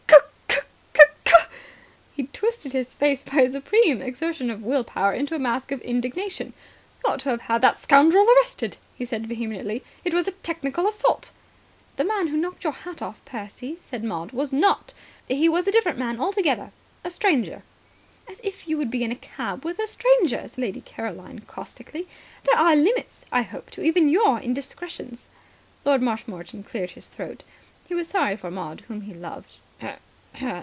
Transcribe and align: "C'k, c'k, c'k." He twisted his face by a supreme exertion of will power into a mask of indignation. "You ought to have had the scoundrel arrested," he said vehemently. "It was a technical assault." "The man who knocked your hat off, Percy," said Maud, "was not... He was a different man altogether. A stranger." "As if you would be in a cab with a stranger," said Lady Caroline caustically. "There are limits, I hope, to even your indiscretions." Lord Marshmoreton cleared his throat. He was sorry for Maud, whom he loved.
"C'k, 0.07 0.25
c'k, 0.47 0.65
c'k." 1.23 1.47
He 2.13 2.23
twisted 2.27 2.73
his 2.73 2.93
face 2.93 3.23
by 3.23 3.41
a 3.41 3.49
supreme 3.49 4.01
exertion 4.01 4.49
of 4.49 4.61
will 4.63 4.83
power 4.83 5.13
into 5.13 5.33
a 5.35 5.39
mask 5.39 5.71
of 5.71 5.79
indignation. 5.81 6.53
"You 7.03 7.11
ought 7.11 7.19
to 7.21 7.29
have 7.29 7.41
had 7.41 7.61
the 7.61 7.73
scoundrel 7.73 8.27
arrested," 8.39 8.77
he 8.95 9.05
said 9.05 9.25
vehemently. 9.25 9.83
"It 10.05 10.13
was 10.13 10.27
a 10.27 10.31
technical 10.31 10.87
assault." 10.87 11.31
"The 11.95 12.03
man 12.03 12.27
who 12.27 12.37
knocked 12.37 12.63
your 12.63 12.73
hat 12.73 13.01
off, 13.01 13.23
Percy," 13.25 13.77
said 13.81 14.03
Maud, 14.03 14.31
"was 14.31 14.51
not... 14.53 14.93
He 15.27 15.47
was 15.49 15.67
a 15.67 15.71
different 15.71 15.97
man 15.97 16.19
altogether. 16.19 16.71
A 17.03 17.09
stranger." 17.09 17.63
"As 18.29 18.39
if 18.43 18.67
you 18.67 18.77
would 18.77 18.91
be 18.91 19.03
in 19.03 19.11
a 19.11 19.15
cab 19.15 19.63
with 19.65 19.79
a 19.79 19.87
stranger," 19.87 20.47
said 20.47 20.57
Lady 20.61 20.81
Caroline 20.81 21.39
caustically. 21.47 22.07
"There 22.43 22.57
are 22.57 22.75
limits, 22.75 23.25
I 23.31 23.41
hope, 23.43 23.69
to 23.71 23.83
even 23.83 24.09
your 24.09 24.39
indiscretions." 24.39 25.29
Lord 25.85 26.01
Marshmoreton 26.01 26.63
cleared 26.63 26.91
his 26.91 27.07
throat. 27.07 27.43
He 27.87 27.95
was 27.95 28.07
sorry 28.07 28.35
for 28.35 28.51
Maud, 28.51 28.81
whom 28.81 29.01
he 29.01 29.13
loved. 29.13 29.57